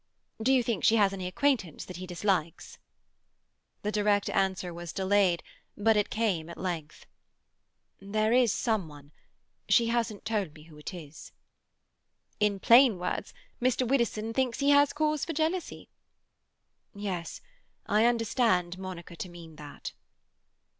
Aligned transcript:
"Do 0.41 0.51
you 0.51 0.63
think 0.63 0.83
she 0.83 0.95
has 0.95 1.13
any 1.13 1.27
acquaintance 1.27 1.85
that 1.85 1.97
he 1.97 2.07
dislikes?" 2.07 2.79
The 3.83 3.91
direct 3.91 4.31
answer 4.31 4.73
was 4.73 4.93
delayed, 4.93 5.43
but 5.77 5.95
it 5.95 6.09
came 6.09 6.49
at 6.49 6.57
length. 6.57 7.05
"There 7.99 8.33
is 8.33 8.51
some 8.51 8.87
one. 8.87 9.11
She 9.69 9.89
hasn't 9.89 10.25
told 10.25 10.55
me 10.55 10.63
who 10.63 10.77
it 10.79 10.91
is." 10.91 11.33
"In 12.39 12.59
plain 12.59 12.97
words, 12.97 13.31
Mr. 13.61 13.87
Widdowson 13.87 14.33
thinks 14.33 14.59
he 14.59 14.71
has 14.71 14.91
cause 14.91 15.23
for 15.23 15.33
jealousy?" 15.33 15.87
"Yes, 16.95 17.39
I 17.85 18.05
understand 18.07 18.79
Monica 18.79 19.15
to 19.17 19.29
mean 19.29 19.55
that." 19.57 19.93